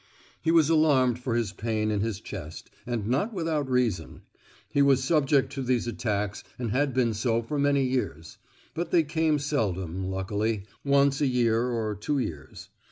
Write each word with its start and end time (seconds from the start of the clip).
He 0.41 0.49
was 0.49 0.67
alarmed 0.67 1.19
for 1.19 1.37
this 1.37 1.51
pain 1.53 1.91
in 1.91 1.99
his 2.01 2.19
chest, 2.19 2.71
and 2.87 3.05
not 3.05 3.35
without 3.35 3.69
reason. 3.69 4.23
He 4.67 4.81
was 4.81 5.03
subject 5.03 5.51
to 5.53 5.61
these 5.61 5.85
attacks, 5.85 6.43
and 6.57 6.71
had 6.71 6.91
been 6.95 7.13
so 7.13 7.43
for 7.43 7.59
many 7.59 7.83
years; 7.83 8.39
but 8.73 8.89
they 8.89 9.03
came 9.03 9.37
seldom, 9.37 10.05
luckily—once 10.09 11.21
a 11.21 11.27
year 11.27 11.69
or 11.69 11.93
two 11.93 12.17
years. 12.17 12.69